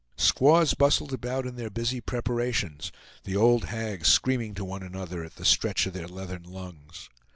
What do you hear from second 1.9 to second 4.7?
preparations, the old hags screaming to